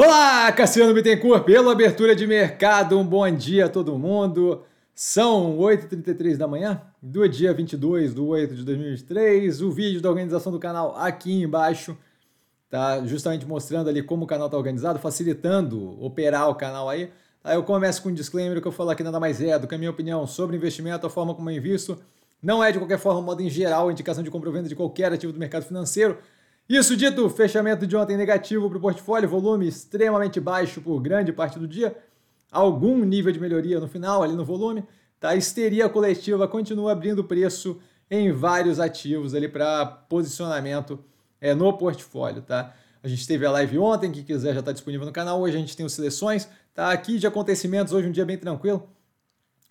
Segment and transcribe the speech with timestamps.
[0.00, 4.62] Olá, Cassiano Bittencourt, pela abertura de mercado, um bom dia a todo mundo.
[4.94, 9.60] São 8h33 da manhã do dia 22 de 8 de 2023.
[9.60, 11.98] O vídeo da organização do canal aqui embaixo
[12.70, 17.10] tá justamente mostrando ali como o canal está organizado, facilitando operar o canal aí.
[17.42, 19.74] Aí eu começo com um disclaimer que eu falo aqui nada mais é do que
[19.74, 21.98] a minha opinião sobre investimento, a forma como eu invisto.
[22.40, 25.12] Não é de qualquer forma, modo em geral, indicação de compra ou venda de qualquer
[25.12, 26.18] ativo do mercado financeiro.
[26.68, 31.58] Isso dito, fechamento de ontem negativo para o portfólio, volume extremamente baixo por grande parte
[31.58, 31.96] do dia,
[32.52, 34.84] algum nível de melhoria no final ali no volume,
[35.18, 35.34] tá?
[35.34, 41.02] Histeria coletiva continua abrindo preço em vários ativos ali para posicionamento
[41.40, 42.74] é, no portfólio, tá?
[43.02, 45.40] A gente teve a live ontem, quem quiser já está disponível no canal.
[45.40, 46.92] Hoje a gente tem os seleções, tá?
[46.92, 48.86] Aqui de acontecimentos, hoje um dia bem tranquilo.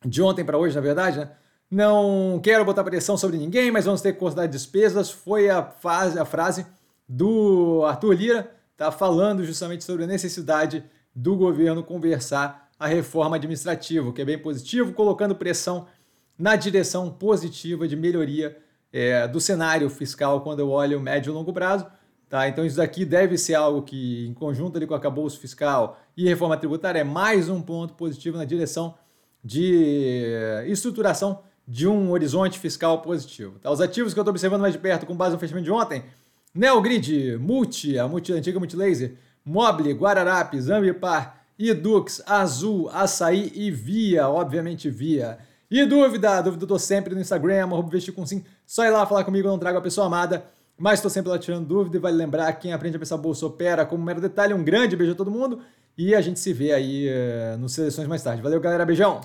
[0.04, 1.30] De ontem para hoje, na verdade, né?
[1.70, 5.12] Não quero botar pressão sobre ninguém, mas vamos ter que cortar despesas.
[5.12, 6.66] Foi a, fase, a frase
[7.08, 10.84] do Arthur Lira, tá falando justamente sobre a necessidade
[11.16, 15.88] do governo conversar a reforma administrativa, que é bem positivo, colocando pressão
[16.38, 18.58] na direção positiva de melhoria
[18.94, 21.88] é, do cenário fiscal quando eu olho médio e longo prazo.
[22.30, 22.48] Tá?
[22.48, 26.28] Então isso daqui deve ser algo que, em conjunto ali com o acabouço fiscal e
[26.28, 28.96] reforma tributária, é mais um ponto positivo na direção
[29.44, 30.26] de
[30.68, 33.58] estruturação de um horizonte fiscal positivo.
[33.60, 33.72] Tá?
[33.72, 36.04] Os ativos que eu estou observando mais de perto com base no fechamento de ontem
[36.58, 39.14] Neogrid, Multi, a multi, antiga Multilaser,
[39.46, 45.38] Mobile, Guararapes, Ambipar, Edux, Azul, Açaí e Via, obviamente Via.
[45.70, 46.42] E dúvida?
[46.42, 48.44] Dúvida eu tô sempre no Instagram, vestir com sim.
[48.66, 50.46] Só ir lá falar comigo, eu não trago a pessoa amada.
[50.76, 53.86] Mas estou sempre lá tirando dúvida e vale lembrar, quem aprende a pensar bolsa opera
[53.86, 54.54] como mero detalhe.
[54.54, 55.60] Um grande beijo a todo mundo
[55.96, 58.42] e a gente se vê aí uh, nos seleções mais tarde.
[58.42, 58.84] Valeu, galera.
[58.86, 59.16] Beijão!